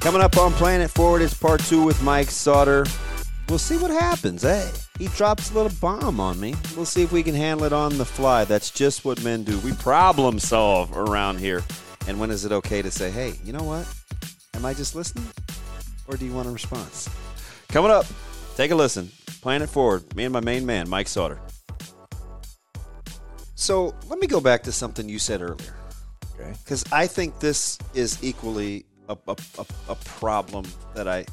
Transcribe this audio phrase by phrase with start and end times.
[0.00, 2.84] Coming up on Playing It Forward, is part two with Mike Sauter.
[3.48, 4.42] We'll see what happens.
[4.42, 6.54] Hey, he drops a little bomb on me.
[6.74, 8.44] We'll see if we can handle it on the fly.
[8.44, 9.58] That's just what men do.
[9.60, 11.62] We problem solve around here.
[12.08, 13.86] And when is it okay to say, hey, you know what?
[14.54, 15.26] Am I just listening?
[16.08, 17.08] Or do you want a response?
[17.68, 18.06] Coming up,
[18.56, 19.08] take a listen.
[19.40, 21.38] Playing It Forward, me and my main man, Mike Sauter.
[23.54, 25.74] So let me go back to something you said earlier.
[26.42, 26.52] Okay.
[26.64, 31.26] Because I think this is equally a, a, a, a problem that I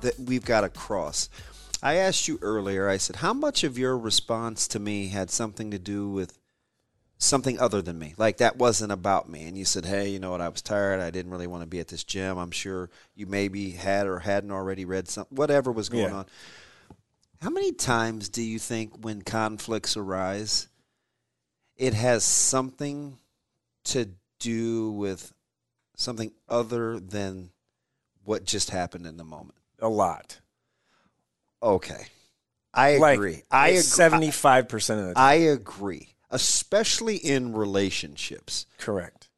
[0.00, 1.28] that we've got to cross.
[1.82, 2.88] I asked you earlier.
[2.88, 6.38] I said, how much of your response to me had something to do with
[7.18, 8.14] something other than me?
[8.16, 9.44] Like that wasn't about me.
[9.44, 10.40] And you said, hey, you know what?
[10.40, 11.00] I was tired.
[11.00, 12.38] I didn't really want to be at this gym.
[12.38, 15.36] I'm sure you maybe had or hadn't already read something.
[15.36, 16.14] Whatever was going Yeah.
[16.16, 16.26] on.
[17.42, 20.68] How many times do you think when conflicts arise,
[21.76, 23.16] it has something
[23.84, 25.32] to do with
[25.96, 27.50] something other than
[28.24, 29.54] what just happened in the moment?
[29.80, 30.40] A lot.
[31.62, 32.06] Okay.
[32.72, 33.42] I Like, agree.
[33.50, 33.80] I agree.
[33.82, 35.24] Seventy-five percent of the time.
[35.24, 38.66] I agree, especially in relationships.
[38.78, 39.28] Correct.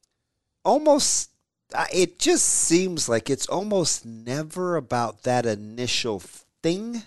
[0.63, 1.31] Almost,
[1.93, 6.19] it just seems like it's almost never about that initial
[6.61, 7.03] thing.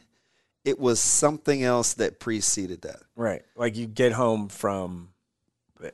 [0.65, 3.03] It was something else that preceded that.
[3.15, 3.43] Right.
[3.55, 5.11] Like you get home from.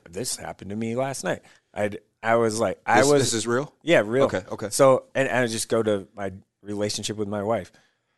[0.09, 1.41] This happened to me last night.
[1.73, 3.73] I I was like I This- was this is real?
[3.83, 4.25] Yeah, real.
[4.25, 4.69] Okay, okay.
[4.69, 7.71] So and, and I just go to my relationship with my wife.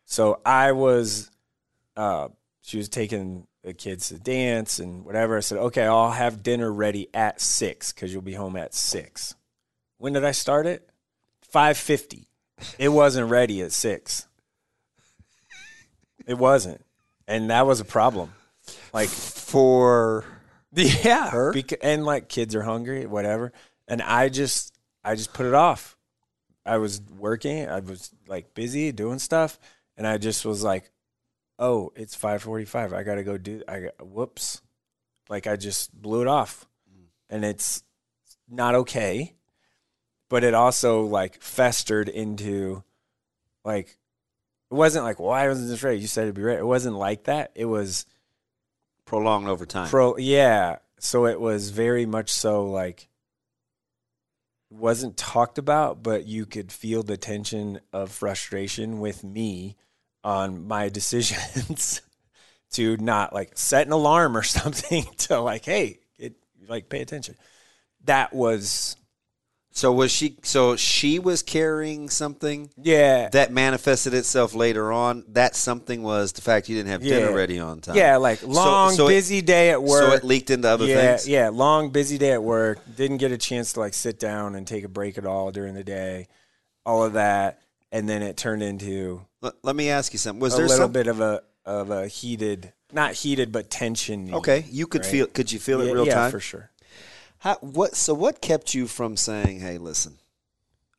[0.04, 1.30] So I was,
[1.96, 2.28] uh,
[2.62, 5.36] she was taking the kids to dance and whatever.
[5.36, 9.34] I said, okay, I'll have dinner ready at six because you'll be home at six.
[9.98, 10.88] When did I start it?
[11.42, 12.28] Five fifty.
[12.78, 14.28] It wasn't ready at six.
[16.26, 16.84] It wasn't,
[17.28, 18.32] and that was a problem.
[18.92, 20.24] Like For
[21.04, 21.52] yeah, Her?
[21.52, 23.52] Beca- and like kids are hungry, whatever.
[23.88, 25.96] And I just, I just put it off.
[26.66, 27.68] I was working.
[27.68, 29.58] I was like busy doing stuff,
[29.96, 30.90] and I just was like,
[31.58, 32.92] "Oh, it's five forty-five.
[32.92, 34.60] I gotta go do." I got whoops,
[35.28, 37.06] like I just blew it off, mm.
[37.30, 37.84] and it's
[38.48, 39.32] not okay.
[40.28, 42.82] But it also like festered into,
[43.64, 43.96] like,
[44.70, 46.00] it wasn't like why wasn't this ready?
[46.00, 46.58] You said it'd be ready.
[46.58, 47.52] It wasn't like that.
[47.54, 48.06] It was
[49.06, 49.88] prolonged over time.
[49.88, 53.08] pro yeah so it was very much so like
[54.68, 59.76] wasn't talked about but you could feel the tension of frustration with me
[60.24, 62.02] on my decisions
[62.72, 66.34] to not like set an alarm or something to like hey it
[66.68, 67.36] like pay attention
[68.04, 68.96] that was
[69.76, 70.38] so was she?
[70.42, 75.22] So she was carrying something yeah that manifested itself later on.
[75.28, 77.94] That something was the fact you didn't have dinner ready on time.
[77.94, 81.16] yeah like long so it- busy day at work So it leaked into other yeah,
[81.16, 81.28] things.
[81.28, 82.78] Yeah, long busy day at work.
[82.96, 85.74] Didn't get a chance to like sit down and take a break at all during
[85.74, 86.28] the day.
[86.86, 87.60] All of that,
[87.92, 90.40] and then it turned into Let, let me ask you something.
[90.40, 90.92] Was there a little some?
[90.92, 94.32] bit of a of a heated, not heated, but tension.
[94.32, 95.10] Okay, you could right?
[95.10, 95.26] feel.
[95.26, 96.30] Could you feel it yeah, real yeah, time?
[96.30, 96.70] for sure.
[97.38, 97.94] How, what?
[97.94, 100.18] So what kept you from saying, "Hey, listen,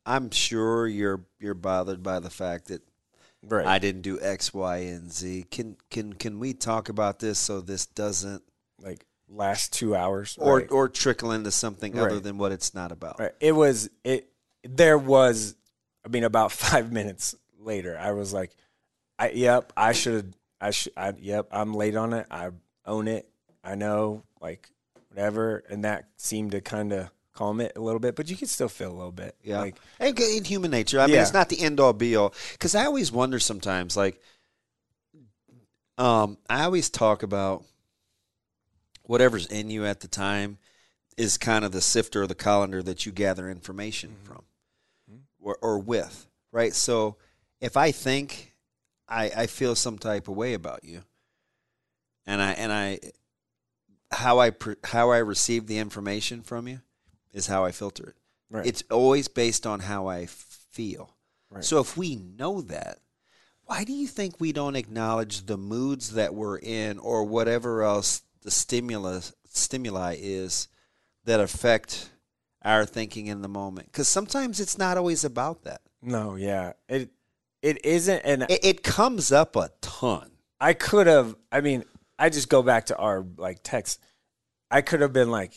[0.06, 2.82] I'm sure you're you're bothered by the fact that
[3.42, 3.66] Right.
[3.66, 5.44] I didn't do X, Y, and Z.
[5.50, 8.42] Can can can we talk about this so this doesn't
[8.80, 10.70] like last two hours, or right.
[10.72, 13.32] or trickle into something other than what it's not about?" Right.
[13.38, 14.28] It was it.
[14.64, 15.54] There was,
[16.04, 18.50] I mean, about five minutes later, I was like,
[19.18, 20.34] "I yep, I should.
[20.60, 20.92] I should.
[20.96, 22.26] I, yep, I'm late on it.
[22.32, 22.50] I
[22.84, 23.28] own it.
[23.62, 24.68] I know, like
[25.18, 28.48] whatever." And that seemed to kind of calm it a little bit, but you could
[28.48, 29.36] still feel a little bit.
[29.42, 31.00] Yeah, Like and in human nature.
[31.00, 32.34] I mean, it's not the end all be all.
[32.52, 34.20] Because I always wonder sometimes, like,
[35.96, 37.64] um, I always talk about
[39.02, 40.58] whatever's in you at the time
[41.16, 44.26] is kind of the sifter or the colander that you gather information Mm-hmm.
[44.26, 44.44] from
[45.40, 46.74] or, or with, right?
[46.74, 47.16] So
[47.60, 48.54] if I think
[49.08, 51.02] I, I feel some type of way about you,
[52.26, 52.98] and I and I
[54.10, 56.80] how I per, how I receive the information from you
[57.32, 58.16] is how I filter it.
[58.50, 58.66] Right.
[58.66, 61.14] It's always based on how I feel.
[61.50, 61.64] Right.
[61.64, 62.98] So if we know that,
[63.68, 68.22] Why do you think we don't acknowledge the moods that we're in or whatever else
[68.42, 70.68] the stimulus stimuli is
[71.24, 72.08] that affect
[72.62, 73.92] our thinking in the moment?
[73.92, 75.82] Because sometimes it's not always about that.
[76.00, 76.72] No, yeah.
[76.88, 77.10] It
[77.60, 80.30] it isn't and It, it comes up a ton.
[80.58, 81.84] I could have I mean,
[82.18, 84.00] I just go back to our like text.
[84.70, 85.52] I could have been like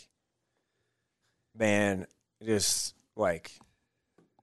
[1.58, 2.08] man,
[2.44, 3.52] just like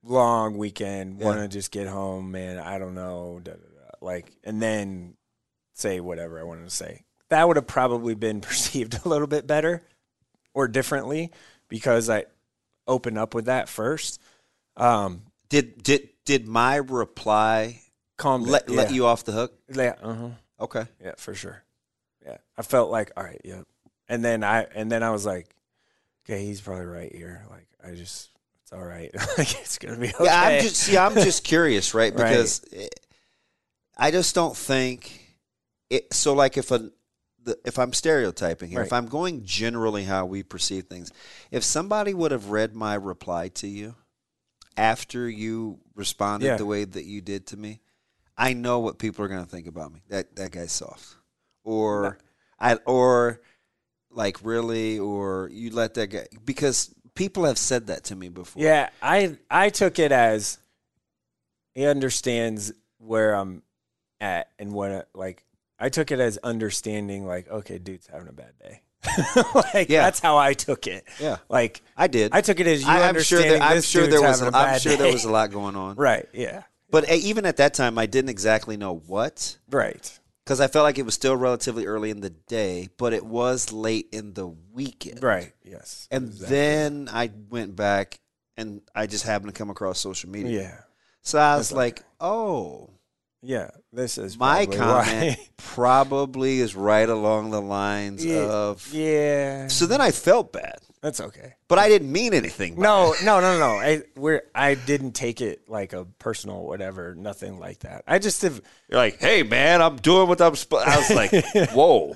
[0.03, 1.25] long weekend, Yeah.
[1.25, 3.91] want to just get home, man, I don't know, da, da, da.
[4.01, 5.15] like and then
[5.75, 7.03] say whatever I wanted to say.
[7.29, 9.83] That would have probably been perceived a little bit better
[10.53, 11.31] or differently
[11.67, 12.25] because I
[12.87, 14.19] opened up with that first.
[14.77, 17.81] Um Did did did my reply
[18.17, 18.75] calm let yeah.
[18.77, 19.53] let you off the hook?
[19.73, 20.29] yeah, uh-huh.
[20.59, 20.85] Okay.
[21.01, 21.63] Yeah, for sure.
[22.25, 23.61] Yeah, I felt like, all right, yeah.
[24.07, 25.55] And then I and then I was like,
[26.25, 27.45] okay, he's probably right here.
[27.49, 28.29] Like, I just,
[28.63, 29.11] it's all right.
[29.37, 30.25] like, it's gonna be okay.
[30.25, 30.97] Yeah, I'm just see.
[30.97, 32.13] I'm just curious, right?
[32.13, 32.29] Right.
[32.29, 32.99] Because it,
[33.97, 35.35] I just don't think
[35.89, 36.13] it.
[36.13, 36.89] So, like, if a
[37.43, 41.11] the, if I'm stereotyping here, if I'm going generally how we perceive things,
[41.51, 43.95] if somebody would have read my reply to you
[44.77, 46.57] after you responded Yeah.
[46.57, 47.81] the way that you did to me,
[48.37, 50.01] I know what people are going to think about me.
[50.09, 51.15] That that guy's soft,
[51.63, 52.17] or
[52.59, 53.41] I or
[54.11, 58.61] like really, or you let that guy because people have said that to me before.
[58.63, 60.57] yeah, I I took it as
[61.75, 63.61] he understands where I'm
[64.19, 65.45] at and what like
[65.79, 67.25] I took it as understanding.
[67.25, 68.81] Like, okay, dude's having a bad day.
[69.55, 70.01] like Yeah.
[70.03, 71.05] that's how I took it.
[71.21, 71.37] Yeah.
[71.47, 72.33] Like I did.
[72.33, 74.41] I took it as you I, am sure I'm sure there was.
[74.41, 75.95] a I'm sure there was a lot going on.
[75.97, 76.27] right.
[76.33, 76.63] Yeah.
[76.91, 80.18] But uh, even at that time, I didn't exactly know what Right.
[80.49, 83.71] Because I felt like it was still relatively early in the day, but it was
[83.71, 85.21] late in the weekend.
[85.21, 85.53] Right.
[85.63, 86.07] Yes.
[86.09, 86.55] And Exactly.
[86.57, 88.19] then I went back
[88.57, 90.61] and I just happened to come across social media.
[90.61, 90.77] yeah.
[91.21, 92.89] So I was That's like, oh,
[93.41, 95.47] Yeah, this is my probably comment why.
[95.57, 98.41] probably is right along the lines Yeah.
[98.49, 98.87] of.
[98.93, 101.53] yeah, So then I felt bad, that's okay.
[101.69, 102.75] but I didn't mean anything.
[102.75, 103.79] by No, no, no, no.
[103.79, 108.03] I we're I didn't take it like a personal whatever, nothing like that.
[108.07, 110.55] I just have You're like, hey man, I'm doing what I'm.
[110.59, 110.83] Sp-.
[110.85, 111.31] I was like,
[111.71, 112.15] whoa.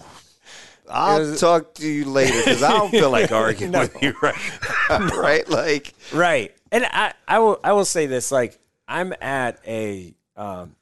[0.90, 3.80] I'll was- talk to you later because I don't feel like arguing No.
[3.82, 4.36] with you right
[4.90, 5.08] now.
[5.18, 5.48] right?
[5.48, 8.60] Like, right, and I I will I will say this like
[8.90, 10.76] I'm at a um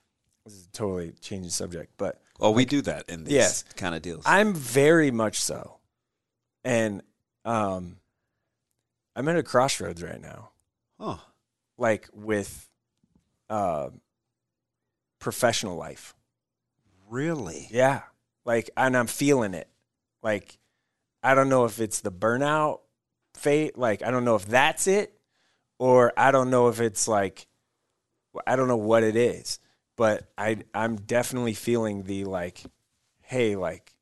[0.74, 3.64] totally changing subject, but well, we do that in these Yes.
[3.76, 4.24] kind of deals.
[4.26, 5.78] I'm very much so,
[6.64, 7.02] and
[7.46, 7.98] um
[9.16, 10.50] I'm at a crossroads right now.
[11.00, 11.22] oh,
[11.78, 12.70] like with
[13.50, 13.90] uh,
[15.20, 16.16] professional life.
[17.10, 17.68] really?
[17.72, 18.04] Yeah.
[18.46, 19.68] Like, and I'm feeling it.
[20.24, 20.58] Like,
[21.22, 22.80] I don't know if it's the burnout
[23.36, 23.78] fate.
[23.78, 25.14] Like, I don't know if that's it,
[25.80, 27.46] or I don't know if it's like,
[28.48, 29.60] I don't know what it is,
[30.02, 32.64] but I, I'm definitely feeling the like,
[33.20, 33.94] hey, like,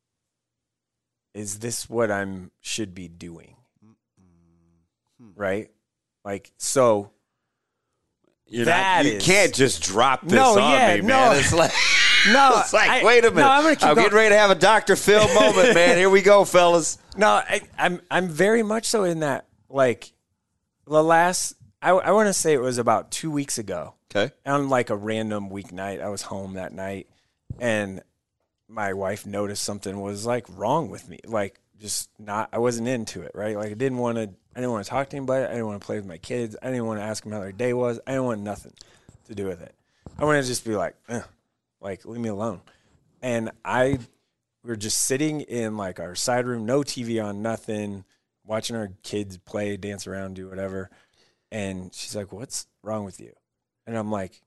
[1.34, 3.54] is this what I'm should be doing?
[5.18, 5.28] Hmm.
[5.36, 5.70] Right?
[6.24, 7.10] Like, so
[8.46, 11.08] You're That not, you is- can't just drop this No, on yeah, me, no.
[11.08, 11.36] man.
[11.36, 11.70] It's like,
[12.32, 13.42] no, it's like I- wait a minute.
[13.42, 14.96] No, I'm I'm getting ready to have a Dr.
[14.96, 15.98] Phil moment, man.
[15.98, 16.96] Here we go, fellas.
[17.14, 19.44] No, I, I'm I'm very much so in that.
[19.68, 20.14] Like
[20.86, 24.32] the last, I, I want to say it was about two weeks ago Okay.
[24.44, 26.00] on like a random weeknight.
[26.00, 27.08] I was home that night,
[27.58, 28.02] and
[28.68, 31.18] my wife noticed something was like wrong with me.
[31.24, 33.32] Like just not, I wasn't into it.
[33.34, 34.30] Right, like I didn't want to.
[34.54, 35.44] I didn't want to talk to anybody.
[35.44, 36.56] I didn't want to play with my kids.
[36.60, 38.00] I didn't want to ask them how their day was.
[38.06, 38.72] I didn't want nothing
[39.28, 39.74] to do with it.
[40.18, 41.22] I wanted to just be like, eh,
[41.80, 42.60] like leave me alone.
[43.22, 43.98] And I
[44.64, 48.04] we were just sitting in like our side room, no TV on, nothing,
[48.44, 50.90] watching our kids play, dance around, do whatever.
[51.52, 53.32] And she's like, "What's wrong with you?"
[53.86, 54.40] And I'm like,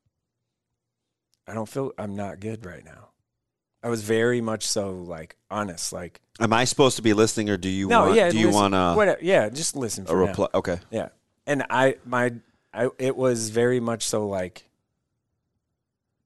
[1.47, 3.09] "I don't feel I'm not good right now."
[3.83, 7.57] I was very much so like honest, like Am I supposed to be listening, or
[7.57, 8.15] do you no, want?
[8.15, 10.27] yeah, do you want whatever, yeah, just listen a for now.
[10.27, 10.47] reply?
[10.53, 10.79] Okay.
[10.89, 11.09] Yeah.
[11.45, 12.33] And I my
[12.73, 14.69] I it was very much so like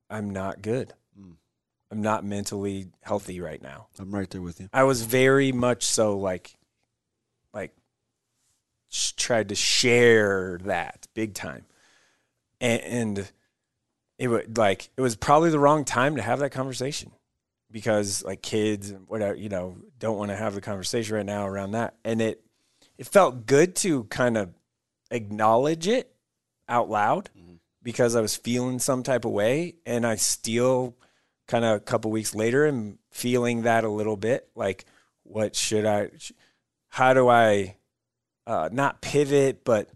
[0.09, 0.93] I'm not good.
[1.19, 1.33] Mm.
[1.91, 3.87] I'm not mentally healthy right now.
[3.99, 4.69] I'm right there with you.
[4.71, 6.56] I was very much so like
[8.89, 11.65] tried to share that big time.
[12.59, 13.31] And, and
[14.17, 17.11] it would like it was probably the wrong time to have that conversation
[17.71, 21.47] because like kids and whatever, you know, don't want to have the conversation right now
[21.47, 21.95] around that.
[22.03, 22.43] And it
[22.97, 24.49] it felt good to kind of
[25.11, 26.11] acknowledge it
[26.67, 27.55] out loud mm-hmm.
[27.83, 30.95] because I was feeling some type of way and I still
[31.47, 34.85] kind of a couple weeks later am feeling that a little bit like
[35.23, 36.09] what should I
[36.89, 37.77] how do I
[38.47, 39.89] uh, not pivot but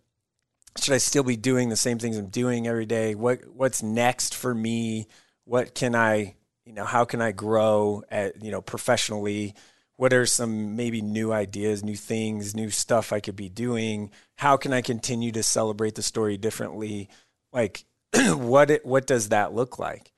[0.78, 4.36] should I still be doing the same things I'm doing every day what what's next
[4.36, 5.08] for me
[5.52, 9.56] what can I, you know, how can I grow at, you know, professionally?
[9.98, 14.12] What are some maybe new ideas, new things, new stuff I could be doing?
[14.36, 17.10] How can I continue to celebrate the story differently?
[17.52, 17.84] Like,
[18.16, 20.14] what it, what does that look like?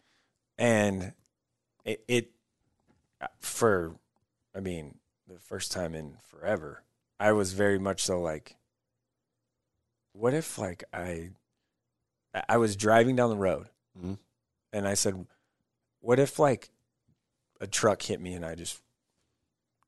[0.57, 1.13] And
[1.83, 2.31] it, it
[3.39, 3.95] for,
[4.55, 6.83] I mean, the first time in forever,
[7.23, 8.57] I was very much so like,
[10.11, 11.29] what if like I,
[12.49, 14.17] I was driving down the road Mhm.
[14.73, 15.25] and I said,
[16.01, 16.69] what if like
[17.61, 18.81] a truck hit me and I just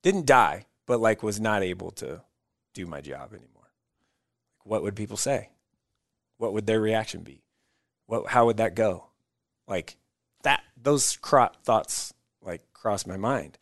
[0.02, 2.22] didn't die, but like was not able to
[2.74, 3.70] do my job anymore?
[4.64, 5.50] What would people say?
[6.38, 7.44] What would their reaction be?
[8.06, 9.08] What, how would that go?
[9.68, 9.98] Like
[10.44, 13.58] that, those cro- thoughts like crossed my mind.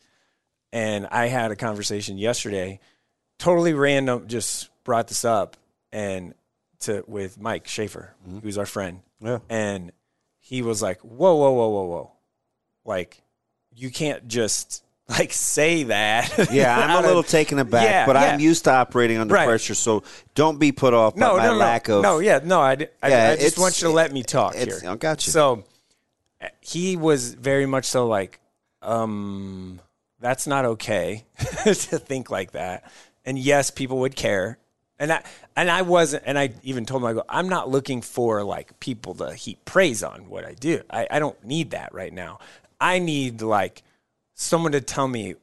[0.72, 2.78] And I had a conversation yesterday,
[3.38, 5.56] totally random, just brought this up
[5.92, 6.34] and
[6.80, 9.00] to with Mike Schaefer, who's our friend.
[9.20, 9.38] Yeah.
[9.48, 9.92] And
[10.38, 12.12] he was like, Whoa, whoa, whoa, whoa, whoa.
[12.84, 13.22] Like,
[13.74, 16.48] you can't just like say that.
[16.52, 19.46] Yeah, I'm a of- little taken aback, Yeah, but I'm used to operating under Right.
[19.46, 20.02] pressure, so
[20.34, 22.02] don't be put off no, by my no, no, lack of.
[22.02, 22.60] no, yeah, no.
[22.60, 22.72] I,
[23.02, 24.80] I, Yeah, I just want you to let me talk here.
[24.86, 25.32] I got you.
[25.32, 25.64] So
[26.60, 28.40] he was very much so like,
[28.82, 29.80] um,
[30.20, 31.24] that's not okay
[31.64, 32.90] to think like that.
[33.24, 34.58] And yes, people would care.
[34.98, 35.22] And I
[35.56, 38.78] and I wasn't and I even told him I go, I'm not looking for like
[38.78, 40.82] people to heap praise on what I do.
[40.88, 42.38] I, I don't need that right now.
[42.80, 43.82] I need like
[44.34, 45.34] someone to tell me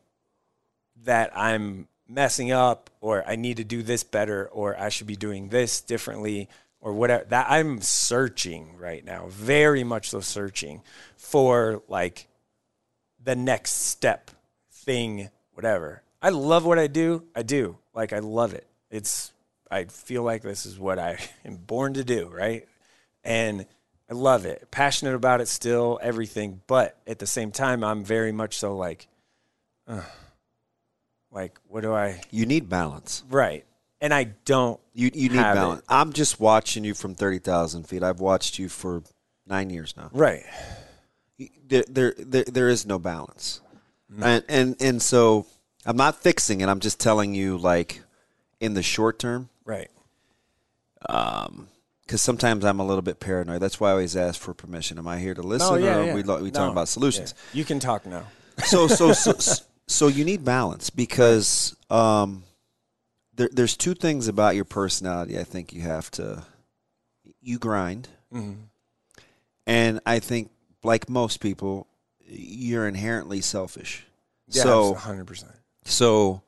[1.03, 5.15] that I'm messing up or I need to do this better or I should be
[5.15, 10.81] doing this differently or whatever that I'm searching right now very much so searching
[11.15, 12.27] for like
[13.23, 14.31] the next step
[14.71, 17.24] thing whatever I love what I do.
[17.36, 17.78] I do.
[17.94, 18.68] Like I love it.
[18.90, 19.34] It's
[19.70, 22.68] I feel like this is what I am born to do right?
[23.24, 23.66] And
[24.10, 24.70] I love it.
[24.72, 26.62] Passionate about it still everything.
[26.68, 29.08] But at the same time I'm very much so like
[31.32, 33.24] like what do I You need balance.
[33.30, 33.66] right.
[34.00, 35.80] And I don't You you need balance.
[35.82, 35.86] it.
[35.90, 38.04] I'm just watching you from thirty thousand feet.
[38.04, 39.04] I've watched you for
[39.48, 40.10] nine years now.
[40.13, 40.44] right.
[41.68, 43.62] There there there, there is no balance,
[44.22, 45.46] and and and so
[45.85, 46.69] I'm not fixing it.
[46.69, 48.01] I'm just telling you, like
[48.59, 49.89] in the short term, right
[52.05, 53.61] because sometimes I'm a little bit paranoid.
[53.61, 54.97] That's why I always ask for permission.
[54.97, 56.13] Am I here to listen, Oh, yeah, or yeah.
[56.15, 57.33] we lo- we talking about solutions?
[57.53, 57.59] Yeah.
[57.59, 58.23] you can talk now
[58.65, 62.43] so so so so you need balance because um
[63.35, 66.43] there, there's two things about your personality I think you have to
[67.41, 68.61] you grind Mm-hmm.
[69.67, 70.51] and I think
[70.83, 71.88] like most people
[72.19, 74.05] you're inherently selfish
[74.47, 75.45] yeah so 100%
[75.83, 76.41] so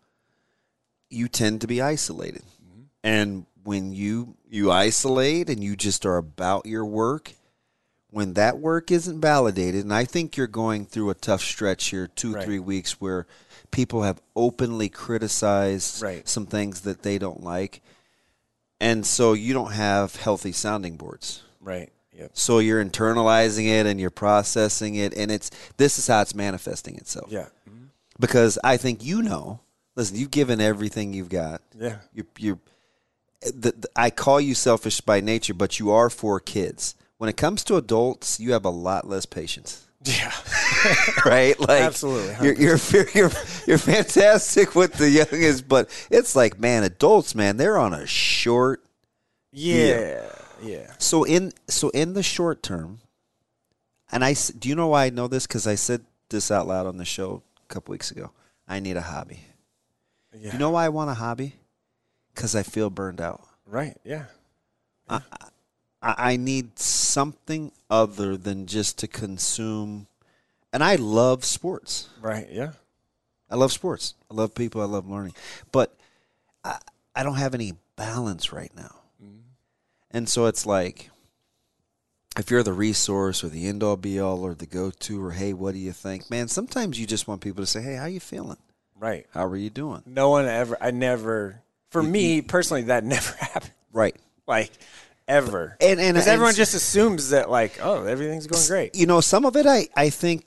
[1.09, 2.41] you tend to be isolated.
[2.63, 2.81] Mm-hmm.
[3.03, 7.31] and when you you isolate and you just are about your work
[8.11, 12.07] when that work isn't validated and i think you're going through a tough stretch here
[12.07, 12.43] two Right.
[12.43, 13.25] three weeks where
[13.71, 16.27] people have openly criticized Right.
[16.27, 17.81] some things that they don't like
[18.81, 21.41] and so you don't have healthy sounding boards.
[21.61, 21.89] Right.
[22.11, 22.31] Yep.
[22.33, 26.97] So you're internalizing it and you're processing it and it's this is how it's manifesting
[26.97, 27.31] itself.
[27.31, 27.47] Yeah
[28.23, 29.59] because I think you know.
[29.95, 31.61] Listen, you've given everything you've got.
[31.77, 32.59] yeah You, you,
[33.95, 36.95] I call you selfish by nature, but you are for kids.
[37.17, 40.31] When it comes to adults, you have a lot less patience, yeah
[41.25, 41.59] right?
[41.59, 43.31] Like Absolutely, you're you're you're
[43.67, 48.83] you're fantastic with the youngest, but it's like, man, adults, man, they're on a short.
[49.51, 50.25] yeah
[50.61, 52.99] yeah So in so in the short term,
[54.11, 55.45] and I do you know why I know this?
[55.45, 58.31] Because I said this out loud on the show couple weeks ago.
[58.67, 59.39] I need a hobby.
[60.33, 61.55] yeah You know why I want a hobby?
[62.33, 63.41] Because I feel burned out.
[63.65, 64.25] right yeah
[65.09, 65.21] I,
[66.01, 70.07] I need something other than just to consume.
[70.71, 72.09] And I love sports.
[72.21, 72.71] right yeah
[73.49, 74.15] I love sports.
[74.31, 74.81] I love people.
[74.81, 75.35] I love learning.
[75.71, 75.93] But
[76.63, 76.79] I,
[77.15, 78.95] I don't have any balance right now.
[79.23, 79.41] Mm.
[80.09, 81.11] And so it's like,
[82.37, 85.31] if you're the resource or the end all be all or the go to or
[85.31, 86.29] hey, what do you think?
[86.29, 88.57] Man, sometimes you just want people to say, hey, how you feeling?
[88.99, 90.01] right How are you doing?
[90.05, 94.15] no one ever I never for me personally that never happened Right.
[94.47, 94.71] like
[95.27, 99.05] ever And and, because and everyone just assumes that like oh everything's going great you
[99.05, 100.45] know some of it I, I think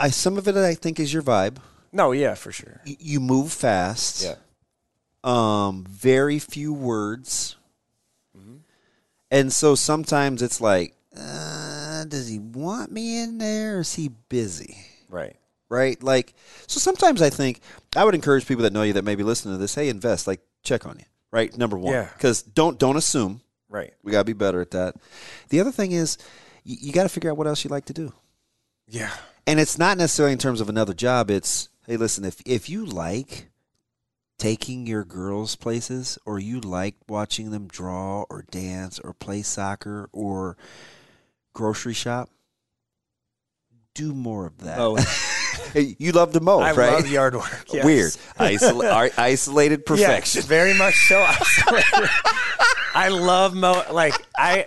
[0.00, 1.56] I some of it I think is your vibe.
[1.92, 4.22] no yeah for sure Y- You move fast.
[4.24, 4.34] yeah
[5.22, 7.56] Um, very few words.
[9.30, 14.08] And so sometimes it's like, uh, does he want me in there or is he
[14.28, 14.76] busy?
[15.08, 15.36] right
[15.68, 16.00] Right?
[16.00, 16.34] Like,
[16.68, 17.60] so sometimes I think
[17.96, 20.28] I would encourage people that know you that may be listening to this, hey, invest,
[20.28, 21.04] like check on you.
[21.32, 21.56] Right?
[21.58, 21.92] Number one.
[21.92, 22.08] Yeah.
[22.12, 23.40] Because don't don't assume.
[23.68, 24.94] right We gotta be better at that.
[25.48, 26.18] The other thing is
[26.62, 28.12] you, you gotta figure out what else you like to do.
[28.86, 29.10] Yeah.
[29.46, 31.30] And it's not necessarily in terms of another job.
[31.30, 33.48] It's hey, listen, if if you like
[34.38, 40.08] taking your girls places or you like watching them draw or dance or play soccer
[40.12, 40.56] or
[41.56, 42.28] grocery shop,
[43.94, 44.78] do more of that.
[44.78, 44.98] Oh,
[45.98, 46.90] you love to mow, I right?
[46.90, 47.64] I love yard work.
[47.72, 47.84] yes.
[47.84, 48.12] Weird.
[48.38, 50.42] Isol- isolated Yes, perfection.
[50.42, 51.24] very much so.
[52.94, 53.82] I love mow.
[53.90, 54.66] Like I,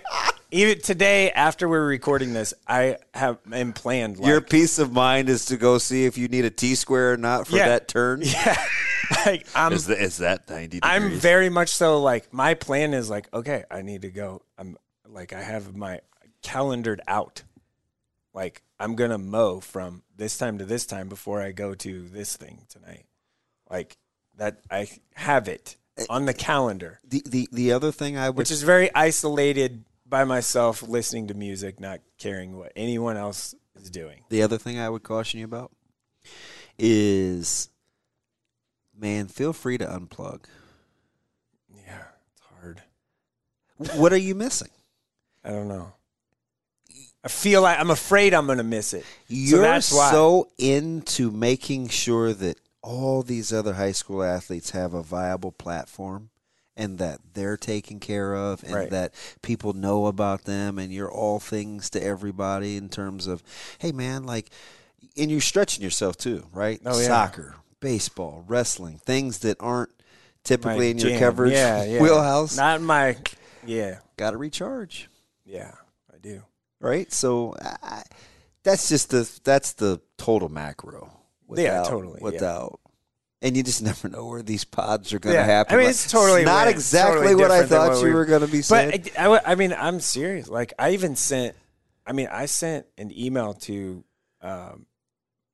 [0.50, 4.18] even today after we're recording this, I have am planned.
[4.18, 7.12] Like, Your peace of mind is to go see if you need a T square
[7.12, 7.68] or not for Yeah.
[7.68, 8.22] that turn.
[8.22, 8.56] yeah,
[9.26, 9.72] like I'm.
[9.72, 10.80] Is, the, is that 90 degrees?
[10.82, 14.42] I'm very much so like my plan is like okay, I need to go.
[14.58, 14.76] I'm
[15.08, 16.00] like I have my
[16.42, 17.42] calendared out.
[18.32, 22.36] Like I'm gonna mow from this time to this time before I go to this
[22.36, 23.06] thing tonight.
[23.70, 23.96] Like
[24.36, 28.38] that, I have it eh, on the calendar, the, the, the other thing I would
[28.38, 33.90] which is very isolated by myself, listening to music, not caring what anyone else is
[33.90, 34.24] doing.
[34.28, 35.70] The other thing I would caution you about
[36.78, 37.68] is,
[38.98, 40.44] man, feel free to unplug.
[41.72, 42.82] Yeah, it's hard.
[43.98, 44.70] What are you missing?
[45.44, 45.92] I don't know.
[47.22, 49.04] I feel like I'm afraid I'm gonna miss it.
[49.28, 55.02] You're so so into making sure that all these other high school athletes have a
[55.02, 56.30] viable platform
[56.76, 58.90] and that they're taken care of and Right.
[58.90, 59.12] that
[59.42, 63.42] people know about them and you're all things to everybody in terms of
[63.80, 64.48] hey man like
[65.14, 67.06] and you're stretching yourself too right Oh, yeah.
[67.06, 70.04] soccer baseball wrestling things that aren't My
[70.44, 72.00] typically in your coverage yeah, yeah.
[72.00, 73.18] wheelhouse Not my.
[73.66, 75.10] Yeah, got to recharge
[75.44, 75.72] yeah,
[76.10, 76.42] I do.
[76.80, 77.12] Right?
[77.12, 78.02] So I,
[78.62, 81.12] that's just the that's the total macro.
[81.54, 82.24] Yeah, totally, yeah.
[82.24, 82.80] Without,
[83.42, 85.74] and you just never know where these pods are going to Yeah, happen.
[85.74, 86.76] I mean, it's totally not weird.
[86.76, 89.02] exactly Totally what I thought what you we- were going to be saying.
[89.14, 90.48] But I, I, I mean, I'm serious.
[90.48, 91.56] Like, I even sent.
[92.06, 94.04] I mean, I sent an email to
[94.42, 94.86] um,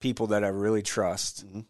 [0.01, 1.65] people that I really trust Mhm.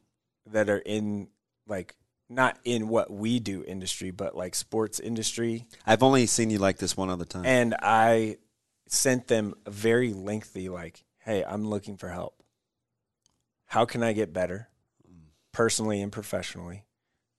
[0.51, 1.29] that are in
[1.69, 1.95] like
[2.29, 5.67] not in what we do industry, but like sports industry.
[5.87, 7.47] I've only seen you like this one other time.
[7.47, 8.39] And I
[8.89, 12.43] sent them a very lengthy, like, hey, I'm looking for help.
[13.67, 14.69] How can I get better
[15.53, 16.85] personally and professionally?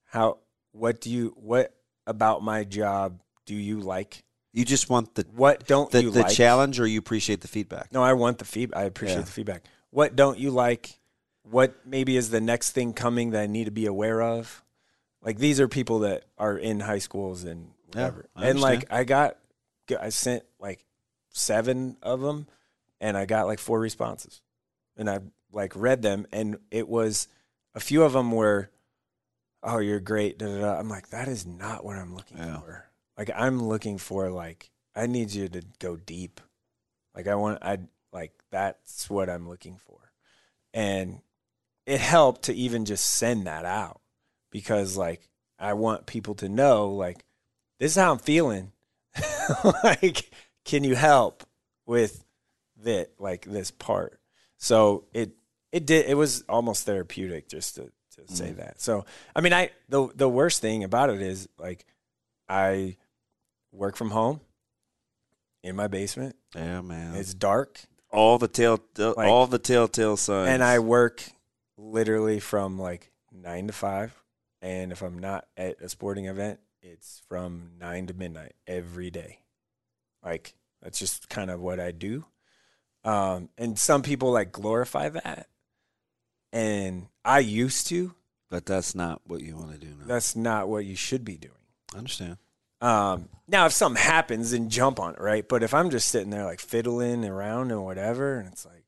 [0.06, 0.40] How,
[0.72, 1.74] what do you, what
[2.06, 4.24] about my job do you like?
[4.54, 6.34] you just want the What don't the, you the like?
[6.34, 7.94] challenge, or you appreciate the feedback.
[7.94, 8.80] No, I want the feedback.
[8.80, 9.22] I appreciate Yeah.
[9.26, 9.64] the feedback.
[9.92, 11.00] What don't you like?
[11.44, 14.64] What maybe is the next thing coming that I need to be aware of?
[15.22, 18.26] Like these are people that are in high schools and whatever.
[18.36, 18.92] I and like.
[18.92, 19.38] I got,
[20.00, 20.84] I sent like
[21.38, 22.48] seven of them,
[23.00, 24.42] and I got like four responses,
[24.98, 25.20] and I
[25.52, 27.28] like read them, and it was
[27.76, 28.70] a few of them were,
[29.64, 30.80] "Oh, you're great." Da, da, da.
[30.80, 32.60] I'm like, that is not what I'm looking Yeah.
[32.60, 32.86] for.
[33.18, 36.40] Like I'm looking for like I need you to go deep.
[37.16, 37.80] Like I want I
[38.14, 40.12] like that's what I'm looking for.
[40.74, 41.22] And
[41.86, 44.02] it helped to even just send that out
[44.52, 47.26] because like I want people to know like
[47.80, 48.72] this is how I'm feeling.
[49.84, 50.30] like
[50.68, 51.44] can you help
[51.86, 52.24] with
[52.84, 54.20] that like this part?
[54.58, 55.32] So it
[55.72, 58.34] it did it was almost therapeutic just to to mm-hmm.
[58.34, 58.80] say that.
[58.82, 61.86] So I mean I the the worst thing about it is like
[62.48, 62.98] I
[63.72, 64.42] work from home
[65.64, 66.36] in my basement.
[66.56, 67.16] Yeah, man.
[67.16, 67.80] It's dark
[68.12, 70.50] all the tail, Like- all the telltale signs.
[70.50, 71.24] and I work
[71.78, 74.24] literally from like 9 to 5
[74.62, 79.40] and if I'm not at a sporting event, it's from 9 to midnight every day.
[80.30, 82.26] Like that's just kind of what I do.
[83.04, 85.48] Um and some people like glorify that.
[86.54, 88.16] And I used to.
[88.50, 90.06] but that's not what you want to do now.
[90.06, 91.54] That's not what you should be doing.
[91.94, 92.38] I understand.
[92.80, 95.48] Um, now, if something happens, then jump on it, right?
[95.48, 98.86] But if I'm just sitting there like fiddling around and whatever, and it's like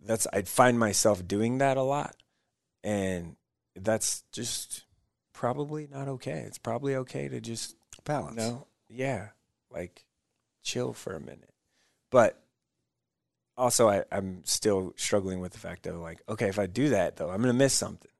[0.00, 2.14] that's I'd find myself doing that a lot,
[2.84, 3.36] and
[3.74, 4.84] that's just
[5.32, 6.44] probably not okay.
[6.46, 8.36] It's probably okay to just Balance.
[8.36, 9.28] no, yeah,
[9.70, 10.04] like
[10.64, 11.50] chill for a minute.
[12.10, 12.40] But
[13.56, 17.16] also, I, I'm still struggling with the fact of like, okay, if I do that
[17.16, 18.10] though, I'm gonna miss something.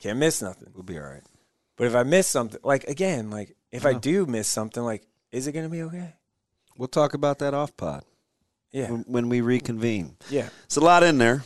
[0.00, 0.70] Can't miss nothing.
[0.74, 1.22] We'll be all right.
[1.76, 3.98] But if I miss something, like again, like if I Yeah.
[4.00, 6.14] do miss something, like is it gonna be okay?
[6.76, 8.04] We'll talk about that off pod
[8.70, 10.16] Yeah, when, when we reconvene.
[10.30, 10.48] yeah.
[10.64, 11.42] It's a lot in there.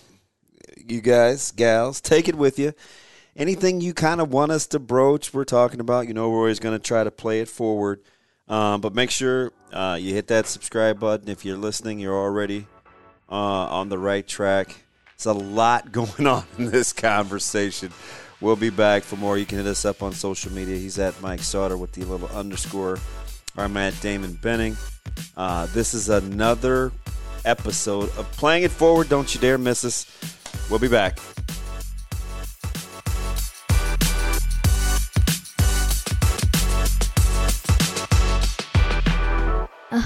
[0.77, 2.75] You guys, gals, take it with you.
[3.35, 6.07] Anything you kind of want us to broach, we're talking about.
[6.07, 8.01] You know, we're always going to try to play it forward.
[8.53, 11.31] Um, but make sure uh, you hit that subscribe button.
[11.31, 12.67] If you're listening, you're already
[13.31, 14.77] uh, on the right track.
[15.15, 17.91] It's a lot going on in this conversation.
[18.43, 19.39] We'll be back for more.
[19.39, 20.77] You can hit us up on social media.
[20.77, 22.99] He's at Mike Sauter with the little underscore.
[23.57, 24.77] I'm at Damon Benning.
[25.35, 26.93] Uh, this is another
[27.47, 29.09] episode of Playing It Forward.
[29.09, 30.07] Don't you dare miss us.
[30.69, 31.19] We'll be back.